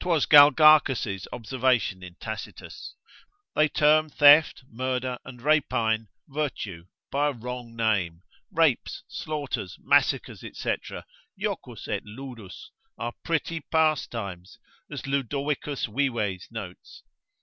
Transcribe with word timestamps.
('Twas 0.00 0.26
Galgacus' 0.26 1.26
observation 1.32 2.02
in 2.02 2.14
Tacitus) 2.16 2.94
they 3.54 3.70
term 3.70 4.10
theft, 4.10 4.64
murder, 4.70 5.18
and 5.24 5.40
rapine, 5.40 6.08
virtue, 6.28 6.84
by 7.10 7.28
a 7.28 7.32
wrong 7.32 7.74
name, 7.74 8.20
rapes, 8.50 9.02
slaughters, 9.08 9.78
massacres, 9.80 10.40
&c. 10.40 10.74
jocus 11.38 11.88
et 11.88 12.04
ludus, 12.04 12.70
are 12.98 13.14
pretty 13.24 13.60
pastimes, 13.60 14.58
as 14.90 15.06
Ludovicus 15.06 15.86
Vives 15.86 16.48
notes. 16.50 17.02